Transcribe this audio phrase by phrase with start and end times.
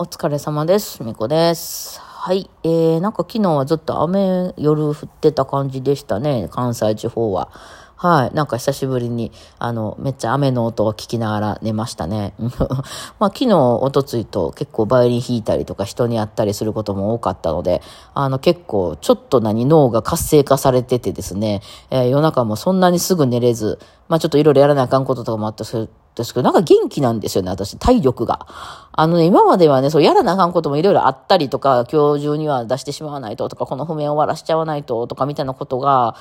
[0.00, 1.02] お疲れ様です。
[1.02, 1.98] みこです。
[2.00, 2.48] はい。
[2.62, 6.46] えー、なんか昨日はずっと雨、夜降ってた感じでしたね。
[6.52, 7.50] 関西地方は。
[7.96, 8.32] はい。
[8.36, 12.34] なんか久しぶりに、あの、めっちゃ雨の音を聞きながら寝ましたね。
[13.18, 17.82] まあ昨日、おとついと結構バイオリン弾いたりとか人に会ったりすることも多かったので、
[18.14, 21.60] あの結構ちょっと何脳が活性化されててですね、
[21.90, 25.88] えー夜中もそんなにすぐ寝れず、まあちょっといろいろやらなあかんこととかもあったそれ
[26.18, 28.46] ですけど、なんか元気なんですよね、私、体力が。
[28.92, 36.14] あのね、今まではね、そう、やらなあかんこともいろいろあったりとか、今日中には出してしまわないととか、この譜面を終わらしちゃわないととか、みたいなことが、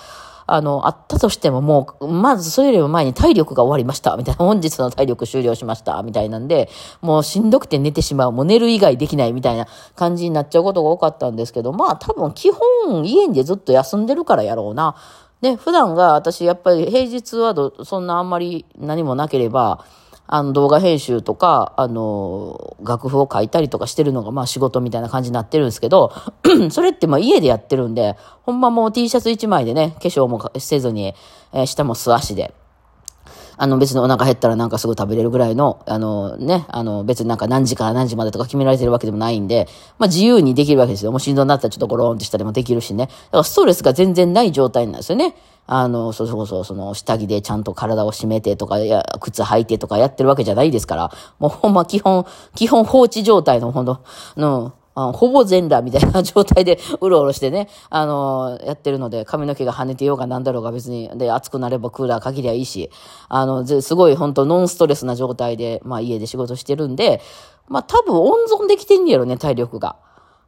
[0.49, 6.70] あの、あったとしても、もう、まずそれよりも前に体力が終わりました、みたいな、本日の体力終了しました、みたいなんで、
[7.02, 14.95] もうしんどくて寝てしまう、もう寝る以外できないみたいな感じになっちゃうことが多かったんですけど、まあ多分基本家でずっと休んでるからやろうな。
[15.41, 19.86] で、普段が私やっぱり平日はそんなあんまり何もなければ、
[20.30, 26.11] あの動画編集とか、あの、楽譜を書いたりとかしてるのがまあ仕事みたいな感じになってるんですけど、
[26.70, 31.14] それってまあ家でやってるんで、ほんまもう T シャツ1枚でね、化粧もせずに、
[31.54, 32.54] えー下も素足で、
[33.58, 41.11] あの別にお腹減ったらなんかすぐ食べれるぐらいの、あのね、あの別になんか何時から何時までとか決められてるわけでもないんで、まあ自由にできるわけですよ。
[41.11, 43.08] もう心臓になったらちょっとゴローンってしたりもできるしね。
[43.08, 45.36] だからストレスが全然ない状態なんですよね。
[45.66, 54.02] あの、そうそうそう、その下着でちゃんと体を締めてとか、いや靴履いてとかやってるわけじゃないですから、もうほんま基本、基本放置状態のほんと、
[54.38, 62.89] の、あほぼ全裸みたいな状態でうろうろしてね、あのやってるので、髪の毛が跳ねてようがなんだろうが別に、で、暑くなればクーラーかけりゃいいし、
[63.30, 67.22] あの、すごい本当ノンストレスな状態で、まあ家で仕事してるんで、
[67.67, 69.98] まあ多分温存できてんねやろね、体力が。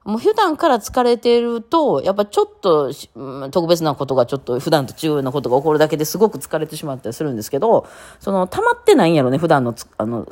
[0.03, 7.86] もう普段から疲れてると、やっぱちょっと、うん特別なことがちょっと普段と違うなことが起こるだけですごく疲れてしまったりするんですけど、
[8.19, 10.25] その溜まってないんやろね、普段の、あの、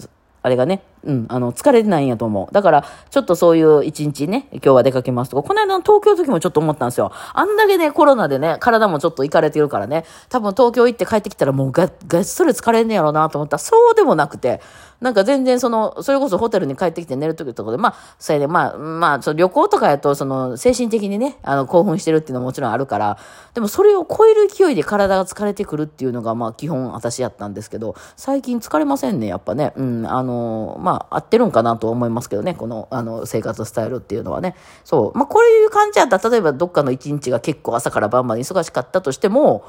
[0.47, 2.53] あれがね、うん、あの、疲れてないんやと思う。
[2.53, 7.11] だから、ちょっとそういう一日ね、今日は出かけますとか、この間の東京の時もちょっと思ったんですよ。
[7.33, 14.61] あんだけね、コロナでね、体もちょっといかれてるからね、多分東京行って帰ってきたらもうが、がっそり疲れんねやろうなと思ったら、そうでもなくて、
[14.99, 23.17] なんか全然その、それこそホテルに帰ってきて寝る時とかで、まあ、それでまあ、まあ、その旅行とかやと、その、精神的にね、あの、興奮してるっていうのももちろんあるから、
[23.53, 29.73] でもそれを超える勢いで体が疲れてくるっていうのが、まあ、基本私やったんですけど、最近疲れませんね、やっぱね。
[29.75, 34.55] うん、あの、まあ、合ってるんかなと思いますけどね、この、あの、生活スタイルっていうのはね。
[34.83, 35.17] そう。
[35.17, 39.63] まあ、こういう感じやったら、例えばどっかの一日が結構朝から晩まで忙しかったとしても、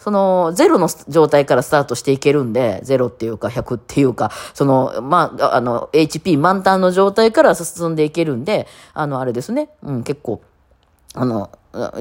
[0.00, 10.40] その、ゼロの状態からスタートしていけるんで、ゼロっていうか100っていうか、その、まあ、あの、HP 満タンの状態から進んでいけるんで、あの、あれですね、うん、結構、
[11.14, 11.50] あの、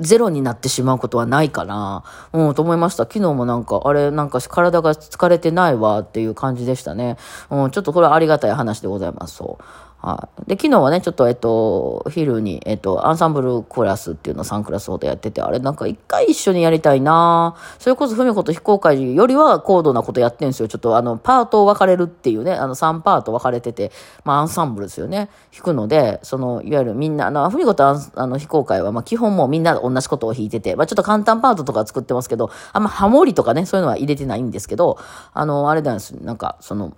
[0.02, 2.04] ゼロになってしまうことはないかな。
[2.34, 3.04] うん、と思いました。
[3.04, 7.18] 昨日もなんか、あれ、なんか体が疲れてないわっていう感じでしたね。
[7.50, 9.36] うん、ちょっとこれはありがたい話でございます。
[9.36, 9.64] そう。
[10.02, 10.50] はい。
[10.50, 20.70] で、昨日はね、ちょっと、えっと、昼に、えっと、アンサンブルクラスっていうのを3クラスほどやってて、あれなんか一回一緒にやりたいなそれこそ、ふみこと非公開よりは高度なことやってんですよ。
[20.70, 23.92] ちょっと、あの、パートを分かれるっていうね、あの、3パート分かれてて、
[24.24, 25.30] まあ、アンサンブルですよね。
[25.54, 34.98] 弾くので、その、いわゆるみんな、あの、ふみことあの、非公開は、まあ、基本もうみんな同じことを弾いてて、まあ、ちょっと簡単パートとか作ってますけど、あんまハモリとかね、そういうのは入れてないんですけど、
[35.34, 36.12] あの、あれなんです。
[36.12, 36.94] なんか、その、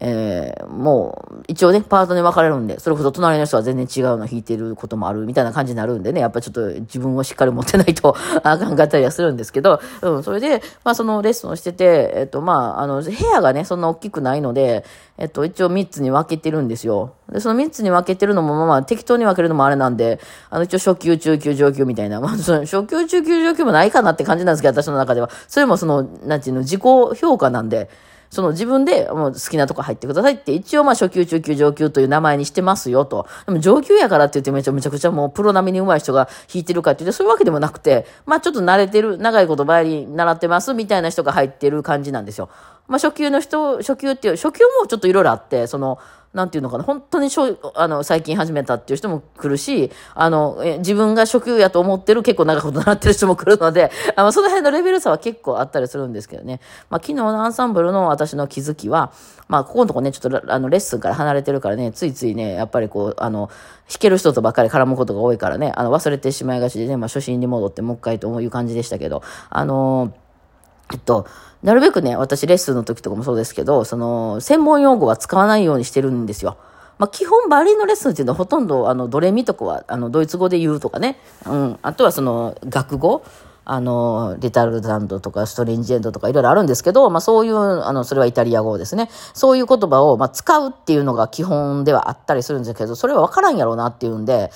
[0.00, 14.84] えー、もう、一応ね、パートに分かれるんで、それこそ隣の人は全然違うの弾いてることもあるみたいな感じになるんでね、やっぱちょっと自分をしっかり持ってないと あかんかったりはするんですけど、うん、それで、まあそのレッスンをしてて、えっと、まあ、あの、部屋がね、そんな大きくないので、
[15.16, 17.14] えっと、一応3つに分けてるんですよ。
[17.32, 25.28] で、その3つに分けてるのも、まあまあ、適当に分けるのもあれなんで、あの、一応初級、中級、上級みたいな、 まあ、その初級、中級、上級もないかなって感じなんですけど、私の中では。
[25.48, 27.90] それもその、なんていうの、自己評価なんで、
[28.30, 33.26] その自分でもう好きなとこ入ってくださいって、一応まあ初級、中級、上級という名前にしてますよと。
[33.46, 42.50] でも上級やからって言ってめちゃめちゃくちゃもうプロ並みに上手い人が弾いてるかって言ってそういうわけでもなくて、まあちょっと慣れてる、長いことバイオリン習ってますみたいな人が入ってる感じなんですよ。
[42.86, 45.98] まあ初級の人、初級っていう、初級もちょっといろいろあって、その、
[46.38, 56.60] なんていうのかな、本当にしょあの最近始めたっていう人も来るし、あの、自分が初級やと思ってる結構長いこと習ってる人も来るので、 あのその辺のレベル差は結構あったりするんですけどね。
[56.90, 59.10] まあ昨日のアンサンブルの私の気づきは、
[59.48, 63.48] まあここのとこね、ちょっとあのレッスンから離れてるからね、ついついね、やっぱりこう、あの、
[63.88, 70.12] 弾ける人とばっかり絡むことが多いからね、あの忘れてしまいがちでね、まあ初心に戻ってもう一回という感じでしたけど、あの
[70.92, 71.26] えっと、
[71.62, 76.56] なるべくね、私レッスンの時とかもそうですけど、その、専門用語は使わないようにしてるんですよ。
[76.98, 81.18] まあ、基本バリンのレッスンっていうのはほとんど、あの、ドレミとかは、あの、ドイツ語で言うとかね。
[81.46, 81.78] うん。
[81.82, 83.22] あとはその、学語。
[83.70, 89.10] あの、リタルダンドとかストレンジエンドとかいろいろあるんですけど、まあそういう、あの、それはイタリア語ですね。
[89.34, 94.50] そういう言葉を、まあ使うっていうのが基本ではあったりするんですけど、それはわからんやろうなっていうんで、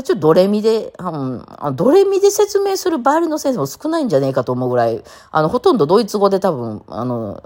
[0.00, 7.42] 一応ドレミで、うん、ドレミで説明するバイオリンの先生も少ないんじゃねえかと思うぐらい、あの、ほとんどドイツ語で多分、あの、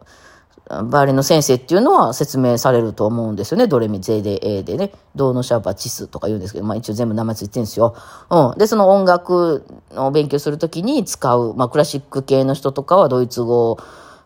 [0.84, 3.66] バイオリンの先生っていうのは説明されると思うんですよね。
[3.66, 4.92] ドレミ、ゼで、エでね。
[5.16, 7.96] ドーノシャーパチスとか言うんですけど、まあ一応全部名前ついてるんですよ。
[8.30, 8.58] うん。
[8.58, 13.78] で、その音楽の勉強するときに使う、まあクラシック系の人とかはドイツ語を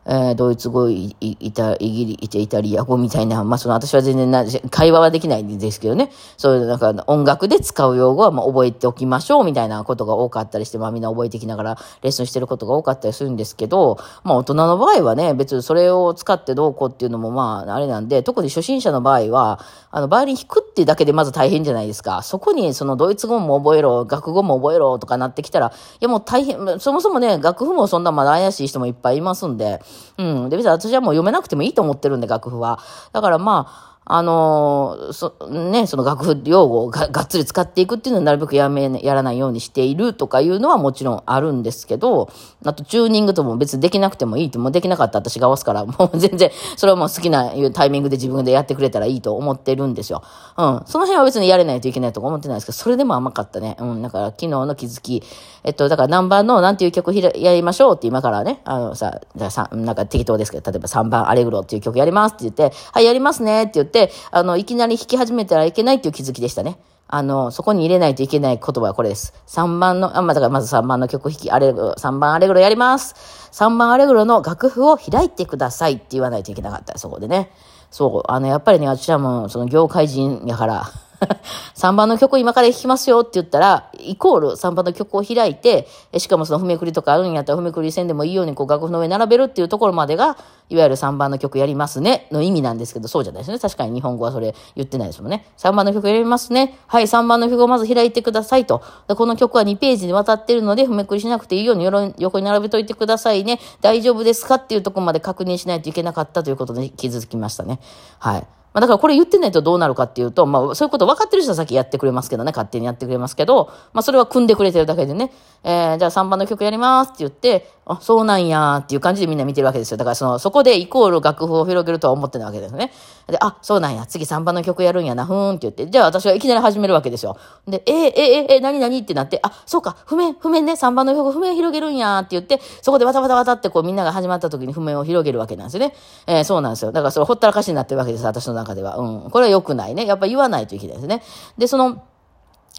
[0.06, 6.10] えー、ドイツ語、イイタ、イギリ、イタリア語みたいな、まあ、その、私は全然な、会話はできないんですけどね。
[6.36, 19.60] そういう、なんか、音楽で使う用語は、まあ、覚えておきましょう、みたいなことが多かったりして、まあ、みんな覚えてきながら、レッスンしてることが多かったりするんですけど、まあ、大人の場合はね、別にそれを使ってどうこうっていうのも、まあ、あれなんで、特に初心者の場合は、
[19.90, 22.22] あの、バイオリン弾くっていうだけでまず大変じゃないですか。
[22.22, 25.70] そこに、その、ドイツ語も覚えろ、学語も覚えろ、とかなってきたら、い
[26.00, 29.80] や、もう大変、そもそもね、楽譜もそんなまだ怪しい人もいっぱいいますんで、
[30.18, 30.48] うん。
[30.48, 32.78] で、別に私はもう読めなくてもいいと思ってるんで、楽譜は。
[33.12, 42.30] だからまあ、あのそ、ね、その楽譜用語をががっつり使っていくっていうのはなるべくやめ、やらないようにしているとかいうのはもちろんあるんですけど、
[42.64, 50.22] あとチューニングとも別にできなくてもいいって、もうできなかった私が合わすから、 もう全然、それはもう好きなタイミングで自分でやってくれたらいいと思ってるんですよ。
[50.58, 50.82] うん。
[50.84, 53.76] その辺は別にやれないといけないとか思ってないですけど、それでも甘かったね。
[53.80, 54.02] うん。
[54.02, 55.22] だから昨日の気づき、
[55.62, 63.93] えっと、だから何番のなんていう曲やりましょうって今からね、あのさ、さ、なんか適当ですけど、例えば3番アレグロっていう曲やりますって言って、はい、やりますねって言って、
[64.30, 66.78] あの、いきなり弾き始めたらいけないっていう気づきでしたね。
[67.06, 69.34] あの、そこに入れないといけない言葉はこれです。
[69.46, 73.14] 3番の、あ、まあ、だからまず3番の曲弾き、アレグロ、3番アレグロやります。
[73.52, 77.50] 3番アレグロの楽譜を開いてくださいって言わないといけなかった、そこでね。
[77.90, 80.90] そう、あの、やっぱりね、私はもう、その業界人やから、
[81.74, 85.88] 3番の曲今から弾きますよって言ったら、イコール3番の曲を開いて、
[86.18, 90.36] しかもその譜めくりとかあるんやったら譜めくり線でもいいようにこう楽譜の上並べるっていうところまでが、
[90.70, 93.58] いわゆる3番の曲やりますねの意味なんですけど、そうじゃないですね。
[93.58, 95.46] 確かに日本語はそれ言ってないですもんね。
[95.58, 96.78] 3番の曲やりますね。
[96.86, 98.82] はい、3番の曲をまず開いてくださいと。
[99.08, 101.84] でこの曲は2ページにわたってるので、譜めくりしなくていいように
[102.18, 103.60] 横に並べといてくださいね。
[103.80, 107.80] 大丈夫ですかっていうところまで確認しないといけなかったということで気づきましたね。
[108.18, 108.46] はい。
[108.74, 115.30] まあ、だからこれ言ってないとどうなるかっていうと、まあ、そういうこと分かってる人は先やってくれますけどね、勝手にやってくれますけど、まあ、それは組んでくれてるだけでね、
[115.62, 119.96] えー、じゃあ3番の曲やりますって言って、あ、そうなんやっていう感じでみんな見てるわけですよ。
[119.96, 122.90] だからその、そこでイコール楽譜を広げるとは思ってないわけですね。
[123.26, 127.36] で、あ、そうなんや、次3番の曲やるんやな、ふーんって言って、じゃあ私はいきなり始めるわけですよ。
[127.68, 135.94] で、えー、えー、えー、えー、何何ってなって、あ、そうか、譜面、譜面ね、3番の曲、譜面広げるんやって言って、そこでわたわたわたってこうみんなが始まった時に譜面を広げるわけなんですよね。
[136.26, 136.92] えー、そうなんですよ。
[136.92, 138.96] だからそれほったらかしになってるわけです、私の中中では。
[138.96, 139.30] うん。
[139.30, 140.06] これは良くないね。
[140.06, 141.22] やっぱ言わないといけないですね。
[141.58, 142.02] で、その、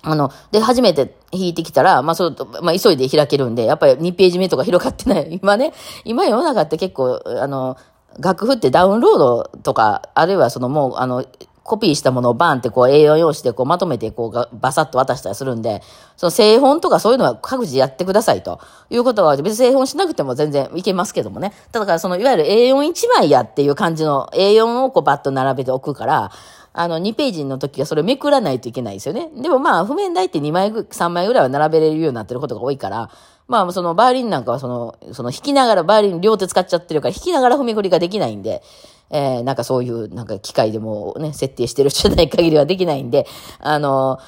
[0.04, 5.40] あの、で、初めて引いてきたら、まあ、そう、まあ、急いで開けるんで、やっぱり2ページ目とか広がってない。
[5.42, 5.74] 今ね、
[6.04, 7.78] 今世の中って結構、あの、
[8.20, 11.26] 楽譜ってダウンロードとか、あるいはそのもう、あの、
[11.66, 15.82] コピーしたものをバーンってこう A4 用紙でこうまとめてこうバサッと渡したりするんで、
[16.16, 18.60] その製本とかそういうのは各自やってくださいと
[18.92, 21.54] いうことは別に製本しなくても全然いけますけどもね。
[21.72, 26.32] だからそのいわゆる A41 枚やっていう感じの A4 をこうバッと並べておくから、
[26.78, 29.32] あの、2ページの時はそれをめくらないといけないですよね。
[29.42, 33.10] でもまあ、譜面台って2枚、3枚ぐらいは並べれるようになってることが多いから、
[33.48, 38.62] まあ、そのバイオリンなんかはその、その弾きながら、バイオリン両手使っちゃってるから、弾きながら踏みくりができないんで、
[39.10, 43.28] えー、なんかそういう、なんか機械でもね、設定してる人じゃない限りはできないんで、
[43.60, 44.20] あの、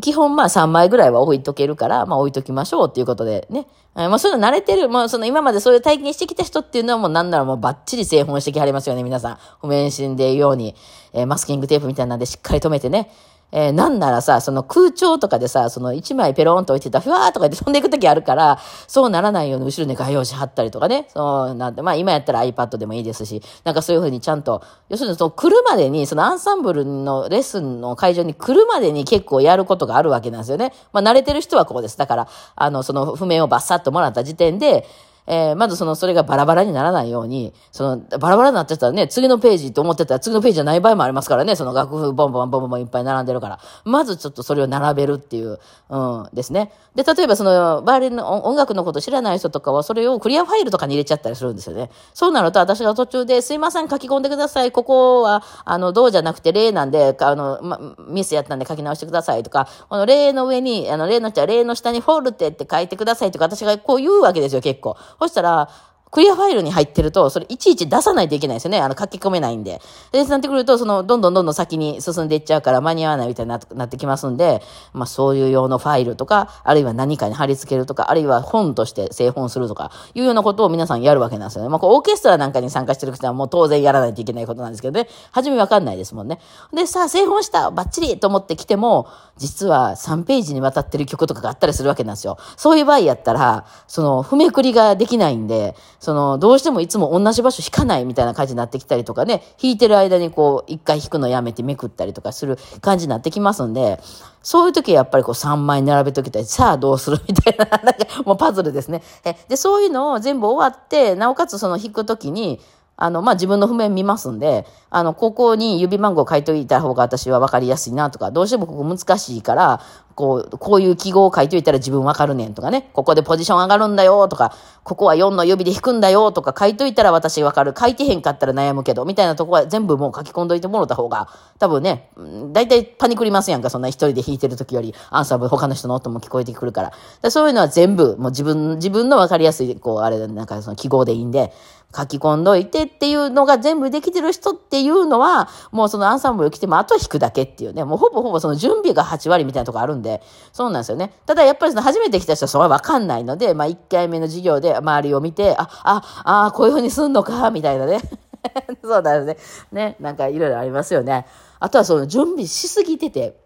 [0.00, 3.66] 基本まあ3枚ぐらいは置いとけるから、まあ置いときましょうっていうことでね。
[3.96, 9.38] えー、まあそういうの慣れてる、もうその今までそういう体験してきた人っていうのはもうなんならもうバッチリ製本してきはりますよね、皆さん。
[9.60, 10.74] 不面心で言うように、
[11.12, 13.10] えー、マスキングテープみたいなんでしっかり止めてね。
[13.52, 21.08] えー、なんならさ、その空調とかでさ、その一枚ペローンと置いてたふわーとかで飛んでいくときあるから、そうならないように後ろに画用紙貼ったりとかね。
[21.10, 30.72] そうなんて、まあ今やったら iPad でもいいですし、なんかそういうふうにちゃんと、要するにその来るまでに、そのアンサンブルのレッスンの会場に来るまでに結構やることがあるわけなんですよね。
[30.92, 31.96] まあ慣れてる人はこうです。
[31.96, 34.86] だから、あの、その譜面をバッサッともらった時点で、
[35.26, 43.58] えー、まずその、それがバラバラにならないように、その、バラバラになってたらね、次のページと思ってたら次のページじゃない場合もありますからね、その楽譜ボンボンボンボンいっぱい並んでるから。
[43.84, 46.72] まずちょっとそれを並べるっていう、うん、ですね。
[46.94, 51.90] で、例えばその、バイオリンの音楽のこと知らない人とかは、それをクリアファイルとかに入れちゃったりするんですよね。
[52.14, 54.72] そうなると、私が途中で、すいません、書き込んでください。
[54.72, 64.96] ここは、あの、どうじゃなくて、例なんで、あの、ま、ミスやったんで書き直してくださいとか、この例の上に、あの、例の下、例の下にフォルテって書いてくださいとか、私がこう言うわけですよ、結構。
[65.18, 65.68] そしたら、
[66.16, 68.80] クリアファイルに入ってると、それいちいち出さないといけないですよね。
[68.80, 69.82] あの、書き込めないんで。
[70.12, 74.62] で、そうなってくると、その、どんどんどんどん先に進んでいっちゃうから間に合わないみたいになってきますんで、
[74.94, 81.68] まあ、そういう用のファイルとか、あるいは何かに貼り付けるとか、あるいは本として製本するとか、いうようなことを皆さんやるわけなんですよね。
[81.68, 85.10] まあ、こう、オーケストラなんかに参加してる人はもう当然やらないといけないことなんですけどね。
[85.32, 86.38] 初めわかんないですもんね。
[86.72, 89.06] で、さあ、製本したバッチリと思って来ても、
[89.36, 92.38] 実は3ページにわたってる曲とかがあったりするわけなんですよ。
[92.56, 103.98] そういう場合やったら、その、譜めくりができないんで、その、どうしてもいつも同じ場所弾かないみたいな感じになってきたりとかね、弾いてる間にこう、一回弾くのやめてめくったりとかする感じになってきますんで、
[104.40, 106.44] そういう時はやっぱりこう3枚並べときたい。
[106.44, 109.02] さあどうするみたいな、なんかもうパズルですね。
[109.48, 112.60] で、そういうのを全部終わって、なおかつその弾く時に、
[112.96, 114.64] あの、まあ、自分の譜面見ますんで、
[114.96, 119.82] あの、ここに指番号書いといた方が私は分かりやすいなとか、どうしてもここ難しいから、
[120.14, 127.74] こう、こういう記号を書いといたら自分分かるねんとかね、ここでポジション上がるんだよとか、ここは4の指で弾くんだよとか書いといたら私分かる。
[127.78, 132.08] 書いてへんかったら悩むけど、みたいなとこは全部もう書き込んどいてもろた方が、多分ね、
[132.54, 137.30] 大体パニクりますやんか、そんな一人で弾いてる時より、アンサーブ他の人の音も聞こえてくるから。
[137.30, 141.52] そういうのは全部、もう自分、自分の分かりやすい、こう、あれ、なんかその記号でいいんで、
[141.94, 151.12] 書き込んどいてっていうのが全部できてる人っていういうのは、もうそのアンサンブル来てもあとは弾くだけっていうね、もうほぼほぼその準備が8割みたいなとこあるんで、そうなんですよね。
[151.26, 158.00] ただやっぱりその初めて来た人はそれはわかんないので、まあ1回目の授業で周りを見て、あ、あ、ああ、こういうふうにすんのか、みたいなね。
[158.82, 159.36] そうだよね。
[159.72, 161.26] ね、なんかいろいろありますよね。
[161.60, 163.36] あとはその準備しすぎてて、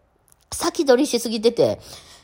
[0.53, 1.81] 先取りしすぎてて、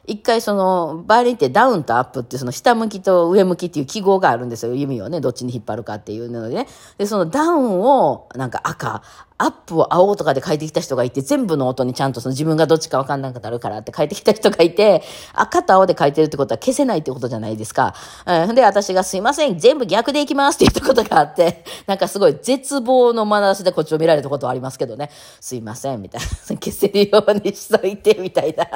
[0.06, 4.74] 一回その、バイオリンってダウンとアップってその下向きと上向きっていう記号があるんですよ。
[4.74, 6.68] 弓をね、どっちに引っ張るかっていうのでね。
[6.96, 9.02] で、そのダウンをなんか赤、
[9.38, 15.02] アップを青とかで書いてきた人がいて、全部の音にちゃんとその自分がどっちかわかんなくなるからって書いてきた人がいて、
[15.34, 17.94] 赤と青で書いてるってことは消せないってことじゃないですか。
[18.24, 26.26] うん、で、私がすいません、全部逆でいきますって言ったことがあって、 なんかすごい絶望の眼差しでこっちを見られたことはありますけどね、すいません、みたいな。
[26.56, 28.66] 消せるようにしといて、みたいな。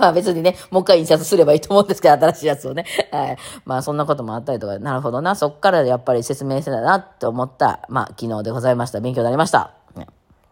[0.00, 2.84] まあ別にね、もう一回印刷すればいいと思うんですけど、新しいやつをね。
[3.12, 3.36] はい。
[3.64, 8.98] まあそんなこともあったりとか、なるほどな、そっからやっぱり説明してたなって思った、まあ昨日でございました。
[8.98, 9.77] 勉強になりました。